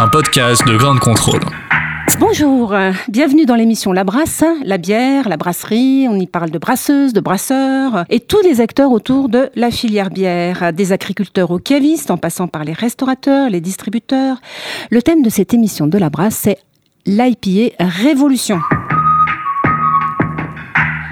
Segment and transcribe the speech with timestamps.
[0.00, 1.42] un podcast de grande contrôle.
[2.18, 2.74] Bonjour,
[3.08, 7.20] bienvenue dans l'émission La Brasse, la bière, la brasserie, on y parle de brasseuses, de
[7.20, 12.16] brasseurs et tous les acteurs autour de la filière bière, des agriculteurs aux cavistes en
[12.16, 14.38] passant par les restaurateurs, les distributeurs.
[14.90, 16.58] Le thème de cette émission de La Brasse, c'est
[17.04, 18.58] l'IPA Révolution.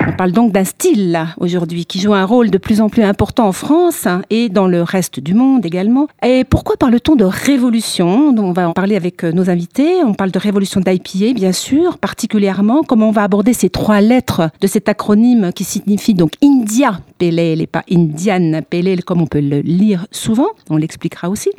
[0.09, 3.47] On parle donc d'un style aujourd'hui qui joue un rôle de plus en plus important
[3.47, 6.09] en France et dans le reste du monde également.
[6.25, 8.35] Et pourquoi parle-t-on de révolution?
[8.39, 10.03] On va en parler avec euh, nos invités.
[10.03, 12.85] On parle de révolution d'IPA, bien sûr, particulièrement.
[12.85, 17.39] Comment on va aborder ces trois lettres de cet acronyme qui signifie donc India Pale
[17.39, 20.49] Ale et pas Indian Pale Ale comme on peut le lire souvent.
[20.71, 21.51] On l'expliquera aussi.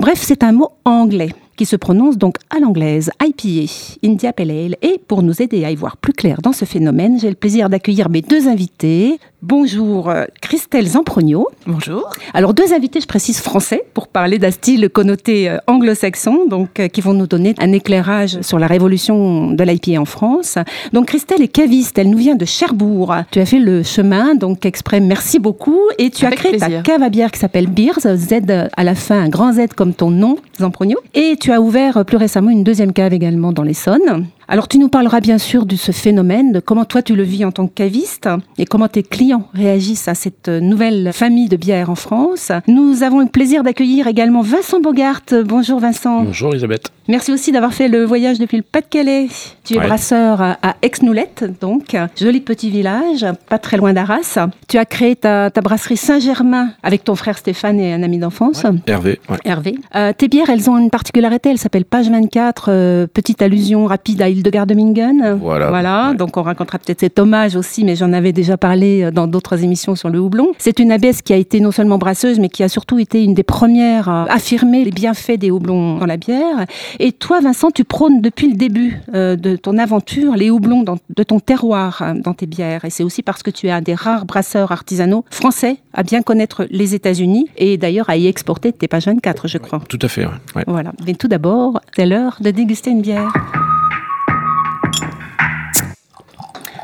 [0.00, 3.72] Bref, c'est un mot anglais qui se prononce donc à l'anglaise, IPA,
[4.04, 4.76] India Pale Ale.
[4.82, 7.68] Et pour nous aider à y voir plus clair dans ce phénomène, j'ai le plaisir
[7.68, 9.18] d'accueillir mes deux invités.
[9.42, 11.48] Bonjour euh, Christelle Zamprogno.
[11.66, 12.10] Bonjour.
[12.34, 16.88] Alors deux invités, je précise français, pour parler d'un style connoté euh, anglo-saxon, donc euh,
[16.88, 20.58] qui vont nous donner un éclairage sur la révolution de l'IPA en France.
[20.92, 23.14] Donc Christelle est caviste, elle nous vient de Cherbourg.
[23.30, 25.80] Tu as fait le chemin, donc exprès, merci beaucoup.
[25.98, 26.82] Et tu Avec as créé plaisir.
[26.82, 28.34] ta cave à bière qui s'appelle Beers, Z
[28.76, 30.96] à la fin, un grand Z comme ton nom, Zamprogno.
[31.14, 34.26] Et tu as ouvert euh, plus récemment une deuxième cave également dans l'Essonne.
[34.48, 37.44] Alors tu nous parleras bien sûr de ce phénomène, de comment toi tu le vis
[37.44, 41.90] en tant que caviste et comment tes clients réagissent à cette nouvelle famille de bières
[41.90, 42.52] en France.
[42.68, 45.22] Nous avons le plaisir d'accueillir également Vincent Bogart.
[45.44, 46.22] Bonjour Vincent.
[46.22, 46.92] Bonjour Elisabeth.
[47.08, 49.26] Merci aussi d'avoir fait le voyage depuis le Pas-de-Calais.
[49.64, 49.86] Tu es Ouais.
[49.86, 54.38] brasseur à Aix-Noulette, donc joli petit village, pas très loin d'Arras.
[54.68, 58.64] Tu as créé ta, ta brasserie Saint-Germain avec ton frère Stéphane et un ami d'enfance.
[58.86, 59.18] Hervé.
[59.28, 59.36] ouais.
[59.44, 59.74] Hervé.
[59.96, 64.22] Euh, tes bières, elles ont une particularité, elles s'appellent Page 24, euh, petite allusion rapide
[64.22, 65.38] à Hildegard de Bingen.
[65.40, 65.68] Voilà.
[65.68, 66.16] Voilà, Ouais.
[66.16, 69.62] donc on racontera peut-être cet hommage aussi, mais j'en avais déjà parlé euh, dans d'autres
[69.62, 70.48] émissions sur le houblon.
[70.58, 73.34] C'est une abbesse qui a été non seulement brasseuse, mais qui a surtout été une
[73.34, 76.64] des premières à affirmer les bienfaits des houblons dans la bière.
[77.00, 80.96] Et toi, Vincent, tu prônes depuis le début euh, de ton aventure les houblons dans-
[81.14, 82.84] de ton terroir euh, dans tes bières.
[82.84, 86.22] Et c'est aussi parce que tu es un des rares brasseurs artisanaux français à bien
[86.22, 89.80] connaître les États-Unis et d'ailleurs à y exporter tes pages 24, je crois.
[89.88, 90.26] Tout à fait.
[90.26, 90.64] Ouais.
[90.66, 90.92] Voilà.
[91.06, 93.32] Mais tout d'abord, c'est l'heure de déguster une bière.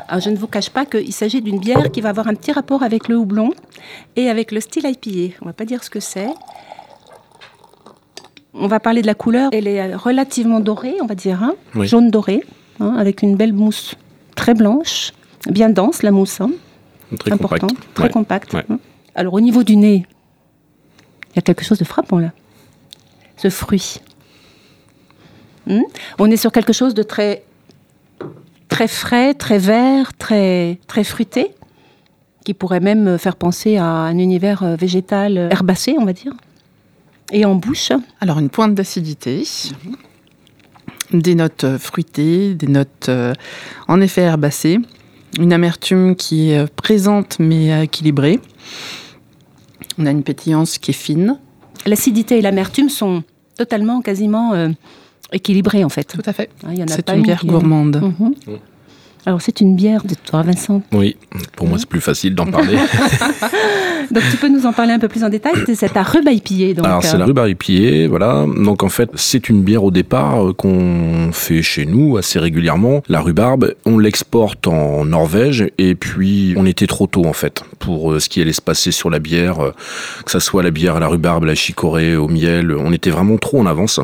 [0.07, 2.51] Alors, je ne vous cache pas qu'il s'agit d'une bière qui va avoir un petit
[2.51, 3.51] rapport avec le houblon
[4.15, 5.35] et avec le style IPA.
[5.41, 6.29] On va pas dire ce que c'est.
[8.53, 9.49] On va parler de la couleur.
[9.53, 11.87] Elle est relativement dorée, on va dire, hein, Oui.
[11.87, 12.43] jaune doré,
[12.79, 13.95] hein, avec une belle mousse
[14.35, 15.11] très blanche,
[15.49, 16.39] bien dense la mousse.
[16.41, 16.51] hein
[17.17, 17.93] Très important, compact.
[17.95, 18.09] très Ouais.
[18.11, 18.53] compact.
[18.53, 18.65] Ouais.
[18.69, 18.79] hein.
[19.15, 20.05] Alors au niveau du nez,
[21.31, 22.31] il y a quelque chose de frappant là.
[23.37, 23.99] Ce fruit.
[25.67, 25.81] Hmm?
[26.19, 27.43] On est sur quelque chose de très
[28.69, 31.51] très frais, très vert, très très fruité,
[32.43, 36.33] qui pourrait même faire penser à un univers euh, végétal euh, herbacé, on va dire.
[37.31, 39.43] Et en bouche, Alors, une pointe d'acidité,
[41.13, 43.33] des notes euh, fruitées, des notes euh,
[43.87, 44.79] en effet herbacées,
[45.39, 48.39] une amertume qui est présente mais équilibrée.
[49.97, 51.37] On a une pétillance qui est fine.
[51.85, 53.23] l'acidité et l'amertume sont
[53.57, 54.69] totalement, quasiment euh,
[55.33, 56.03] équilibrés en fait.
[56.05, 56.49] Tout à fait.
[56.63, 58.01] Hein, il y en a C'est pas une bière qui est- gourmande.
[59.25, 60.81] Alors c'est une bière de toi, Vincent.
[60.91, 61.15] Oui,
[61.55, 62.77] pour moi c'est plus facile d'en parler.
[64.11, 65.53] Donc tu peux nous en parler un peu plus en détail.
[65.75, 66.85] C'est ta rhubarbe IPA, donc.
[66.85, 68.45] Alors c'est la euh, IPA, voilà.
[68.45, 73.01] Donc en fait c'est une bière au départ euh, qu'on fait chez nous assez régulièrement.
[73.07, 78.11] La rhubarbe, on l'exporte en Norvège et puis on était trop tôt en fait pour
[78.11, 79.57] euh, ce qui allait se passer sur la bière,
[80.25, 82.75] que ça soit la bière à la rhubarbe, la chicorée, au miel.
[82.77, 83.99] On était vraiment trop en avance.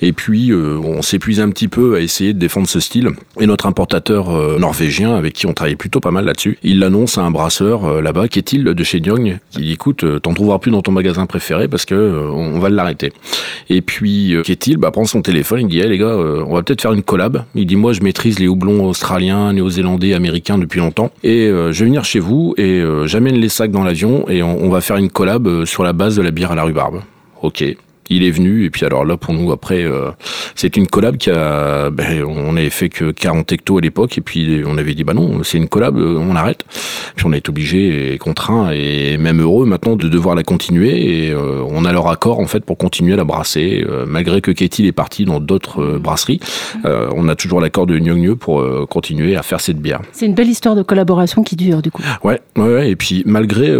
[0.00, 3.10] Et puis on s'épuise un petit peu à essayer de défendre ce style.
[3.40, 7.22] Et notre importateur norvégien avec qui on travaille plutôt pas mal là-dessus, il l'annonce à
[7.22, 10.58] un brasseur euh, là-bas, qui est-il de chez Diogn, qui dit écoute, euh, t'en trouveras
[10.58, 13.12] plus dans ton magasin préféré parce que euh, on va l'arrêter.
[13.68, 16.62] Et puis euh, Ketil bah, prend son téléphone, il dit hey, les gars, on va
[16.62, 17.44] peut-être faire une collab.
[17.54, 21.84] Il dit moi je maîtrise les houblons australiens, néo-zélandais, américains depuis longtemps et je vais
[21.86, 25.10] venir chez vous et j'amène les sacs dans l'avion et on, on va faire une
[25.10, 27.02] collab sur la base de la bière à la rhubarbe.
[27.42, 27.64] Ok.
[28.10, 30.10] Il est venu et puis alors là pour nous après euh,
[30.54, 34.20] c'est une collab qui a ben, on avait fait que 40 hectos à l'époque et
[34.20, 36.64] puis on avait dit bah non c'est une collab euh, on arrête
[37.16, 41.30] puis on été obligé et contraint et même heureux maintenant de devoir la continuer et
[41.30, 44.50] euh, on a leur accord en fait pour continuer à la brasser euh, malgré que
[44.50, 46.40] Katie est partie dans d'autres brasseries
[46.84, 50.34] euh, on a toujours l'accord de Gnogno pour continuer à faire cette bière C'est une
[50.34, 52.02] belle histoire de collaboration qui dure du coup.
[52.24, 52.90] Ouais, ouais, ouais.
[52.90, 53.72] Et puis malgré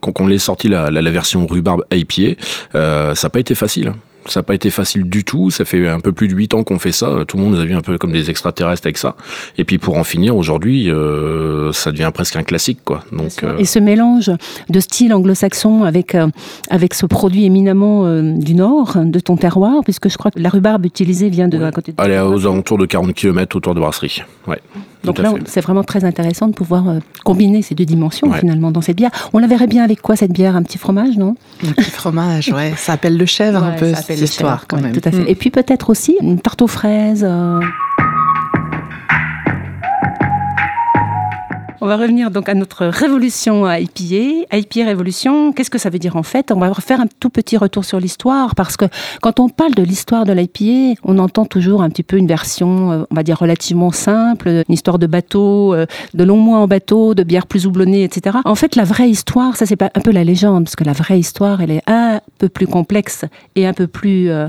[0.00, 2.40] qu'on l'ait sorti la, la, la version rhubarbe IPA,
[2.72, 3.88] ça n'a pas été facile.
[3.88, 3.96] hein.
[4.26, 5.50] Ça n'a pas été facile du tout.
[5.50, 7.24] Ça fait un peu plus de 8 ans qu'on fait ça.
[7.26, 9.16] Tout le monde nous a vu un peu comme des extraterrestres avec ça.
[9.58, 13.02] Et puis pour en finir, aujourd'hui, euh, ça devient presque un classique, quoi.
[13.10, 14.30] Donc, euh, Et ce mélange
[14.68, 16.28] de style anglo-saxon avec, euh,
[16.70, 20.86] avec ce produit éminemment du nord, de ton terroir, puisque je crois que la rhubarbe
[20.86, 23.80] utilisée vient de à côté de elle est aux alentours de 40 km autour de
[23.80, 24.22] brasserie.
[24.46, 24.60] Ouais.
[25.04, 28.38] Donc là, c'est vraiment très intéressant de pouvoir euh, combiner ces deux dimensions Ouais.
[28.38, 29.10] finalement dans cette bière.
[29.32, 30.54] On la verrait bien avec quoi cette bière?
[30.56, 31.34] Un petit fromage, non?
[31.66, 32.72] Un petit fromage, ouais.
[32.76, 34.92] Ça appelle le chèvre un peu, ça cette histoire, chèvre, quand ouais, même.
[34.92, 35.24] Tout à fait.
[35.24, 35.28] Mm.
[35.28, 37.24] Et puis peut-être aussi une tarte aux fraises.
[37.28, 37.60] euh.
[41.84, 44.46] On va revenir donc à notre révolution à IPA.
[44.56, 46.52] IPA révolution, qu'est-ce que ça veut dire en fait?
[46.52, 48.84] On va faire un tout petit retour sur l'histoire parce que
[49.20, 52.92] quand on parle de l'histoire de l'IPA, on entend toujours un petit peu une version,
[52.92, 56.68] euh, on va dire relativement simple, une histoire de bateau, euh, de longs mois en
[56.68, 58.38] bateau, de bières plus houblonnées, etc.
[58.44, 61.18] En fait, la vraie histoire, ça c'est un peu la légende parce que la vraie
[61.18, 63.24] histoire, elle est un peu plus complexe
[63.56, 64.48] et un peu plus euh,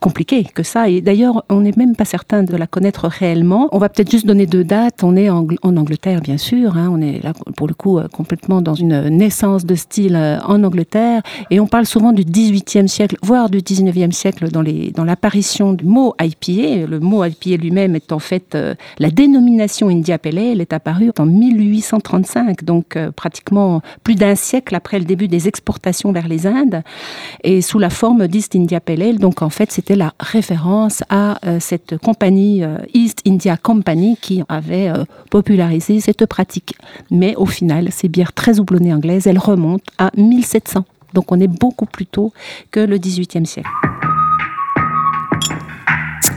[0.00, 0.88] compliquée que ça.
[0.88, 3.68] Et d'ailleurs, on n'est même pas certain de la connaître réellement.
[3.72, 5.02] On va peut-être juste donner deux dates.
[5.02, 6.51] On est en Angleterre, bien sûr.
[6.54, 6.88] Hein.
[6.92, 10.62] On est là, pour le coup, euh, complètement dans une naissance de style euh, en
[10.62, 11.22] Angleterre.
[11.50, 15.72] Et on parle souvent du 18e siècle, voire du 19e siècle dans les dans l'apparition
[15.72, 16.86] du mot IPA.
[16.86, 21.10] Le mot IPA lui-même est en fait euh, la dénomination India Pale Ale est apparue
[21.18, 26.82] en 1835, donc pratiquement plus d'un siècle après le début des exportations vers les Indes
[27.44, 29.18] et sous la forme d'East India Pale Ale.
[29.18, 32.62] Donc en fait, c'était la référence à cette compagnie
[32.94, 34.90] East India Company qui avait
[35.30, 36.41] popularisé cette pratique.
[37.10, 40.84] Mais au final, ces bières très houblonnées anglaises, elles remontent à 1700.
[41.14, 42.32] Donc on est beaucoup plus tôt
[42.70, 43.68] que le 18e siècle.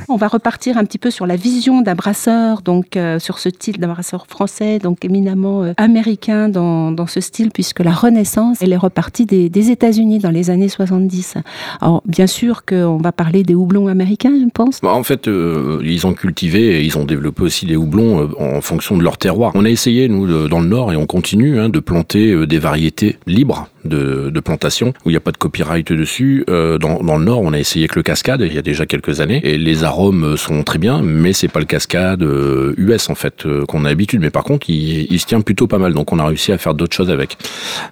[0.08, 3.50] On va repartir un petit peu sur la vision d'un brasseur, donc euh, sur ce
[3.50, 8.72] style d'un brasseur français, donc éminemment euh, américain dans, ce style, puisque la Renaissance, elle
[8.72, 11.38] est repartie des, États-Unis dans les années 70.
[11.82, 14.80] Alors, bien sûr qu'on va parler des houblons américains, je pense.
[14.82, 18.62] Bah, en fait, euh, ils ont cultivé et ils ont développé aussi des houblons en
[18.62, 19.54] fonction de leur terroir.
[19.56, 23.18] On a essayé, nous, dans le Nord, et on continue, hein, de planter des variétés
[23.26, 26.44] libres de, de plantation, où il n'y a pas de copyright dessus.
[26.48, 29.42] Dans, le Nord, on a essayé avec le cascade, il y a déjà quelques années,
[29.44, 33.16] et les arômes euh, sont très bien, mais c'est pas le cascade euh, US, en
[33.16, 34.22] fait, euh, qu'on a l'habitude.
[34.22, 36.58] Mais par contre, il, il se tient plutôt pas mal, donc on a réussi à
[36.58, 37.38] faire d'autres choses avec.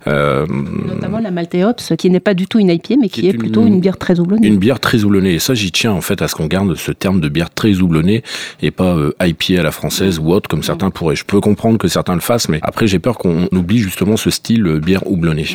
[0.07, 3.31] Euh, Notamment la Malteops, qui n'est pas du tout une IPA, mais qui, Qui est,
[3.31, 4.47] est plutôt une- bière très houblonnée.
[4.47, 5.33] Une bière très houblonnée.
[5.33, 7.75] Et ça, j'y tiens en fait à ce qu'on garde ce terme de bière très
[7.81, 8.23] houblonnée
[8.61, 11.15] et pas euh, IPA à la française ou autre comme certains pourraient.
[11.15, 14.29] Je peux comprendre que certains le fassent, mais après j'ai peur qu'on oublie justement ce
[14.29, 15.45] style euh, bière houblonnée.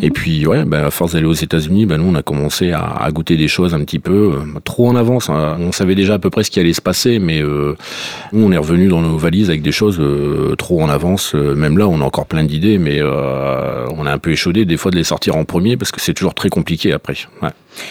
[0.00, 2.82] Et puis ouais, ben, à force d'aller aux États-Unis, ben, nous on a commencé à,
[2.82, 5.28] à goûter des choses un petit peu euh, trop en avance.
[5.30, 5.56] hein.
[5.60, 7.76] On savait déjà à peu près ce qui allait se passer, mais euh,
[8.32, 11.34] nous on est revenu dans nos valises avec des choses euh, trop en avance.
[11.34, 14.64] Euh, Même là, on a encore plein d'idées, mais euh, on est un peu échaudé
[14.64, 17.14] des fois de les sortir en premier parce que c'est toujours très compliqué après.
[17.42, 17.50] Ouais.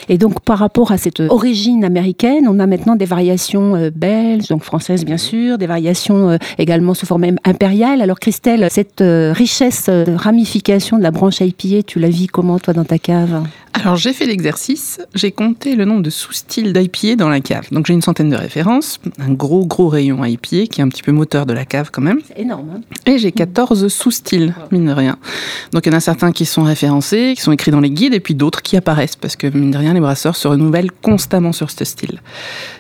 [0.10, 4.48] Et donc, par rapport à cette origine américaine, on a maintenant des variations euh, belges,
[4.48, 8.02] donc françaises bien sûr, des variations euh, également sous forme impériale.
[8.02, 12.60] Alors, Christelle, cette euh, richesse de ramification de la branche IPA, tu la vis comment,
[12.60, 13.44] toi, dans ta cave?
[13.74, 17.68] Alors j'ai fait l'exercice, j'ai compté le nombre de sous-styles d'IPA dans la cave.
[17.72, 21.04] Donc j'ai une centaine de références, un gros gros rayon IPA qui est un petit
[21.04, 22.20] peu moteur de la cave quand même.
[22.28, 22.68] C'est énorme.
[22.76, 25.18] hein Et j'ai 14 sous-styles, mine de rien.
[25.74, 28.14] Donc il y en a certains qui sont référencés, qui sont écrits dans les guides,
[28.14, 31.52] et puis d'autres qui apparaissent, parce que mine de rien, les brasseurs se renouvellent constamment
[31.52, 32.22] sur ce style.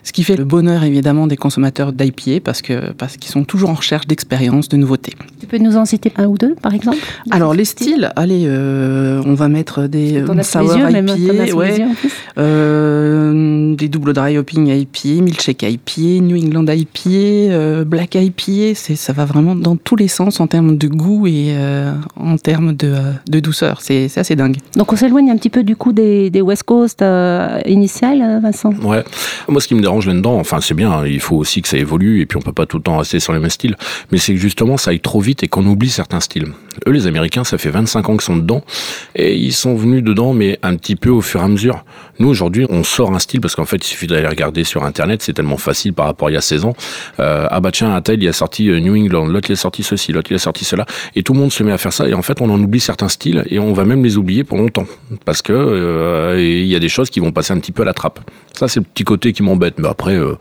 [0.03, 3.69] Ce qui fait le bonheur évidemment des consommateurs d'IPA, parce que parce qu'ils sont toujours
[3.69, 5.13] en recherche d'expérience, de nouveautés.
[5.39, 6.98] tu peux nous en citer un ou deux, par exemple?
[7.31, 11.86] Alors les styles styles, allez, euh, on va mettre des sour IPA, ouais,
[12.38, 18.95] euh, des double dry hopping IPA, milkshake IPA, New England IPA, euh, black IPA, c'est
[18.95, 22.73] ça va vraiment dans tous les sens en termes de goût et euh, en termes
[22.73, 23.81] de, euh, de douceur.
[23.81, 24.57] C'est c'est assez dingue.
[24.75, 28.73] Donc, on s'éloigne un petit peu du coup des, des West Coast euh, initiales, Vincent?
[28.83, 29.03] Ouais.
[29.47, 31.77] Moi, ce qui me dérange là-dedans, enfin, c'est bien, hein, il faut aussi que ça
[31.77, 33.75] évolue et puis on peut pas tout le temps rester sur les mêmes styles.
[34.11, 36.47] Mais c'est que justement, ça aille trop vite et qu'on oublie certains styles.
[36.88, 38.63] Eux, les Américains, ça fait 25 ans qu'ils sont dedans
[39.15, 41.83] et ils sont venus dedans, mais un petit peu au fur et à mesure.
[42.19, 44.84] Nous, aujourd'hui, on sort un style parce qu'en fait, fait, il suffit d'aller regarder sur
[44.86, 46.74] Internet, c'est tellement facile par rapport à il y a 16 ans.
[47.20, 49.58] Euh, ah bah tiens, un tel, il a sorti euh, New England, l'autre il a
[49.58, 50.86] sorti ceci, l'autre il a sorti cela,
[51.16, 52.08] et tout le monde se met à faire ça.
[52.08, 54.58] Et en fait, on en oublie certains styles et on va même les oublier pour
[54.58, 54.86] longtemps
[55.25, 57.86] parce que euh, il y a des choses qui vont passer un petit peu à
[57.86, 58.20] la trappe.
[58.54, 59.80] Ça, c'est le petit côté qui m'embête.
[59.80, 60.36] Mais après, euh,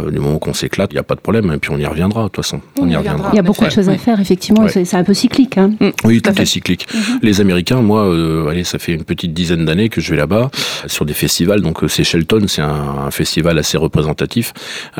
[0.00, 1.52] euh, du moment qu'on s'éclate, il n'y a pas de problème.
[1.52, 2.60] Et puis on y reviendra, de toute façon.
[2.78, 3.30] On, y reviendra.
[3.32, 4.64] Il y a beaucoup de choses à faire, effectivement.
[4.64, 4.84] Ouais.
[4.84, 5.58] C'est un peu cyclique.
[5.58, 5.72] Hein.
[6.04, 6.86] Oui, Tout est cyclique.
[7.22, 10.50] Les Américains, moi, euh, allez, ça fait une petite dizaine d'années que je vais là-bas
[10.86, 11.60] sur des festivals.
[11.60, 14.52] Donc c'est Shelton, c'est un, un festival assez représentatif.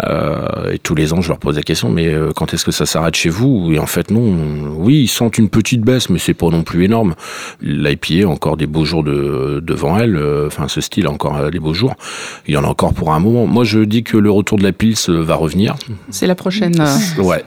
[0.05, 2.73] Euh, et tous les ans, je leur pose la question, mais euh, quand est-ce que
[2.73, 3.71] ça s'arrête chez vous?
[3.73, 4.23] Et en fait, non.
[4.77, 7.15] Oui, ils sentent une petite baisse, mais c'est pas non plus énorme.
[7.61, 10.17] L'IPA a encore des beaux jours de, devant elle.
[10.17, 11.95] Euh, Enfin, ce style a encore euh, des beaux jours.
[12.47, 13.47] Il y en a encore pour un moment.
[13.47, 15.75] Moi, je dis que le retour de la Pils va revenir.
[16.11, 16.75] C'est la prochaine.
[16.81, 17.45] euh, Ouais,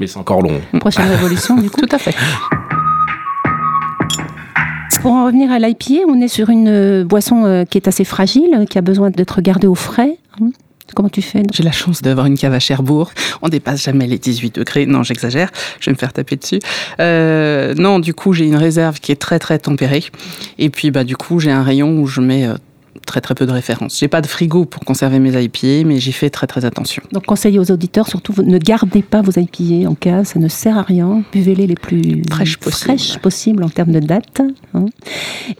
[0.00, 0.60] mais c'est encore long.
[0.80, 1.80] Prochaine révolution, du coup.
[1.80, 2.14] Tout à fait.
[5.00, 8.78] Pour en revenir à l'IPA, on est sur une boisson qui est assez fragile, qui
[8.78, 10.16] a besoin d'être gardée au frais.
[10.94, 13.12] Comment tu fais J'ai la chance d'avoir une cave à Cherbourg.
[13.40, 14.86] On dépasse jamais les 18 degrés.
[14.86, 15.50] Non, j'exagère.
[15.80, 16.60] Je vais me faire taper dessus.
[17.00, 20.04] Euh, non, du coup, j'ai une réserve qui est très très tempérée.
[20.58, 22.54] Et puis, bah, du coup, j'ai un rayon où je mets euh,
[23.12, 23.98] très très peu de références.
[23.98, 27.02] J'ai pas de frigo pour conserver mes IPA, mais j'y fais très très attention.
[27.12, 30.78] Donc, conseiller aux auditeurs, surtout, ne gardez pas vos IPA en cave, ça ne sert
[30.78, 31.22] à rien.
[31.30, 33.62] Buvez-les les plus Fraîches possibles.
[33.64, 34.40] en termes de date.
[34.72, 34.86] hein.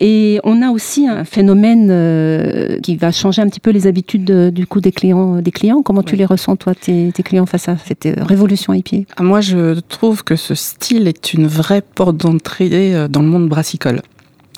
[0.00, 4.30] Et on a aussi un phénomène euh, qui va changer un petit peu les habitudes
[4.30, 5.42] euh, du coup des clients.
[5.42, 5.82] Des clients.
[5.82, 9.22] Comment tu les ressens, toi, tes, tes clients, face à cette euh, révolution IPA Ah,
[9.22, 13.46] Moi, je trouve que ce style est une vraie porte d'entrée euh, dans le monde
[13.50, 14.00] brassicole.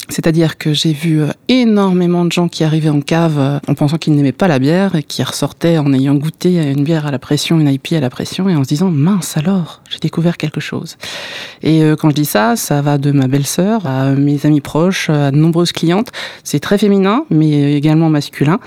[0.08, 3.96] C'est-à-dire que j'ai vu euh, énormément de gens qui arrivaient en cave euh, en pensant
[3.96, 7.18] qu'ils n'aimaient pas la bière et qui ressortaient en ayant goûté une bière à la
[7.18, 10.60] pression, une IP à la pression et en se disant mince alors, j'ai découvert quelque
[10.60, 10.96] chose.
[11.62, 15.08] Et euh, quand je dis ça, ça va de ma belle-sœur à mes amis proches,
[15.10, 16.10] à de nombreuses clientes.
[16.42, 18.60] C'est très féminin, mais également masculin.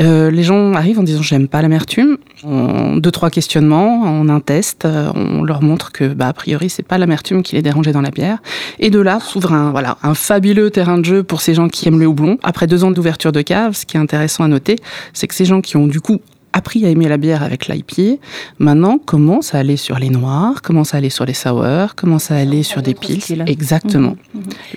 [0.00, 2.18] Euh, les gens arrivent en disant j'aime pas l'amertume.
[2.44, 6.68] En deux trois questionnements, en un test, euh, on leur montre que bah a priori
[6.68, 8.38] c'est pas l'amertume qui les dérangeait dans la bière.
[8.78, 11.88] Et de là s'ouvre un voilà un fabuleux terrain de jeu pour ces gens qui
[11.88, 12.38] aiment le houblon.
[12.42, 14.76] Après deux ans d'ouverture de cave, ce qui est intéressant à noter,
[15.12, 16.20] c'est que ces gens qui ont du coup
[16.56, 18.18] appris à aimer la bière avec l'IPA,
[18.58, 22.36] maintenant commencent à aller sur les noirs, commencent à aller sur les sours, commencent à
[22.36, 23.44] aller sur des pils.
[23.46, 24.16] Exactement.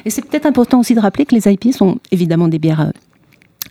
[0.03, 2.91] Et c'est peut-être important aussi de rappeler que les IPA sont évidemment des bières euh,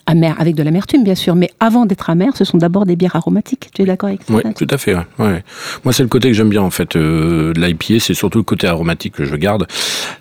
[0.08, 3.14] amères, avec de l'amertume bien sûr, mais avant d'être amères, ce sont d'abord des bières
[3.14, 3.68] aromatiques.
[3.74, 4.94] Tu es d'accord avec ça Oui, tout à fait.
[4.94, 5.44] ouais, ouais.
[5.84, 8.44] Moi, c'est le côté que j'aime bien en fait euh, de l'IPA, c'est surtout le
[8.44, 9.66] côté aromatique que je garde.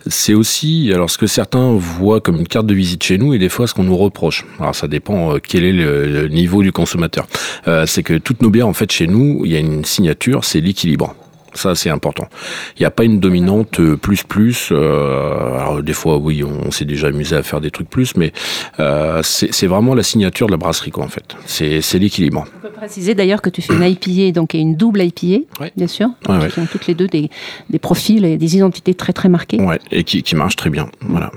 [0.06, 3.38] C'est aussi, alors ce que certains voient comme une carte de visite chez nous et
[3.38, 4.44] des fois ce qu'on nous reproche.
[4.60, 7.26] Alors ça dépend euh, quel est le, le niveau du consommateur.
[7.66, 10.44] Euh, c'est que toutes nos bières en fait chez nous, il y a une signature,
[10.44, 11.14] c'est l'équilibre.
[11.58, 12.28] Ça, c'est important.
[12.76, 14.68] Il n'y a pas une dominante euh, plus plus.
[14.70, 18.32] euh, alors des fois, oui, on, s'est déjà amusé à faire des trucs plus, mais
[18.78, 21.34] euh, c'est vraiment la signature de la brasserie, quoi, en fait.
[21.46, 22.44] C'est l'équilibre.
[22.58, 25.72] On peut préciser d'ailleurs que tu fais une IPA, donc et une double IPA, Ouais.
[25.76, 26.48] bien sûr, Ouais, ouais.
[26.48, 27.28] qui ont toutes les deux des,
[27.70, 29.60] des profils et des identités très très marquées.
[29.60, 30.88] Ouais, et qui, qui marche très bien.
[31.00, 31.32] Voilà.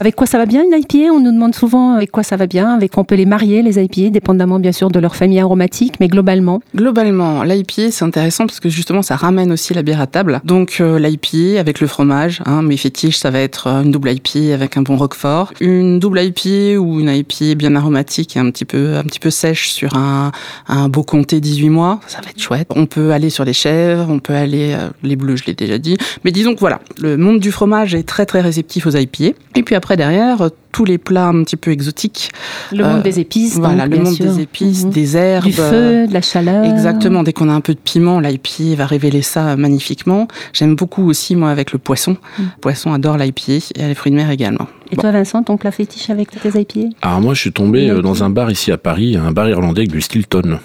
[0.00, 2.46] Avec quoi ça va bien une IPA On nous demande souvent avec quoi ça va
[2.46, 5.40] bien, avec quoi on peut les marier, les IPA, dépendamment bien sûr de leur famille
[5.40, 6.60] aromatique, mais globalement.
[6.72, 10.40] Globalement, l'IPA, c'est intéressant parce que justement, ça ramène aussi la bière à table.
[10.44, 14.12] Donc, euh, l'IPA avec le fromage, hein, mes fétiches, ça va être euh, une double
[14.12, 15.52] IPA avec un bon roquefort.
[15.60, 19.30] Une double IPA ou une IPA bien aromatique et un petit peu, un petit peu
[19.30, 20.30] sèche sur un,
[20.68, 22.68] un beau comté 18 mois, ça va être chouette.
[22.76, 25.78] On peut aller sur les chèvres, on peut aller, euh, les bleus, je l'ai déjà
[25.78, 25.96] dit.
[26.24, 29.36] Mais disons que voilà, le monde du fromage est très très réceptif aux IPA.
[29.56, 32.30] Et puis après, derrière, euh, tous les plats un petit peu exotiques.
[32.72, 33.56] Le Euh, monde des épices.
[33.56, 34.32] Voilà, donc, le bien monde sûr.
[34.34, 34.90] des épices, Mhm.
[34.90, 35.44] des herbes.
[35.46, 36.64] Du feu, de la chaleur.
[36.64, 40.28] Exactement, dès qu'on a un peu de piment, l'IPA va révéler ça magnifiquement.
[40.52, 42.16] J'aime beaucoup aussi, moi, avec le poisson.
[42.38, 44.66] Le poisson adore l'IPA et les fruits de mer également.
[44.90, 48.00] Et toi Vincent, ton plat fétiche avec tes IPA Alors moi, je suis tombé euh,
[48.02, 50.58] dans un bar ici à Paris, un bar irlandais avec du Stilton.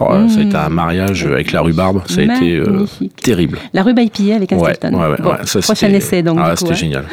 [0.00, 0.28] Oh, Mmh.
[0.30, 2.86] Ça a été un mariage avec la rhubarbe, ça a été euh,
[3.22, 3.58] terrible.
[3.74, 4.74] La rube IPA avec un Ouais,
[5.22, 6.38] Bon, ça, prochain essai donc.
[6.40, 6.74] Ah, c'était hein.
[6.74, 7.04] génial.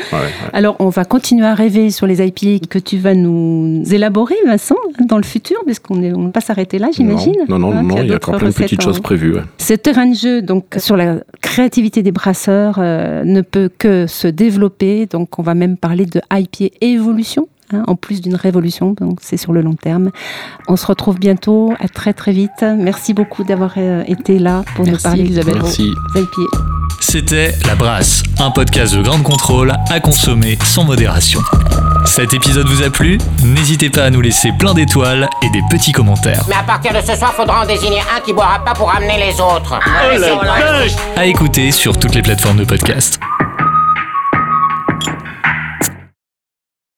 [0.53, 4.75] Alors, on va continuer à rêver sur les IPA que tu vas nous élaborer, Vincent,
[5.07, 7.33] dans le futur, puisqu'on est- on ne va pas s'arrêter là, j'imagine.
[7.49, 9.35] Non, non, non, Hein, non, il y a encore plein de petites choses prévues.
[9.57, 14.27] Ce terrain de jeu, donc sur la créativité des brasseurs, euh, ne peut que se
[14.27, 15.05] développer.
[15.07, 17.47] Donc, on va même parler de IPA évolution.
[17.73, 20.11] Hein, en plus d'une révolution, donc c'est sur le long terme.
[20.67, 22.63] On se retrouve bientôt, à très très vite.
[22.77, 25.91] Merci beaucoup d'avoir euh, été là pour nous parler vos Merci.
[26.99, 31.41] C'était La Brasse, un podcast de grande contrôle à consommer sans modération.
[32.05, 33.17] Cet épisode vous a plu?
[33.43, 36.43] N'hésitez pas à nous laisser plein d'étoiles et des petits commentaires.
[36.47, 39.17] Mais à partir de ce soir, faudra en désigner un qui boira pas pour amener
[39.17, 39.79] les autres.
[39.79, 43.19] Oh la vache À écouter sur toutes les plateformes de podcast.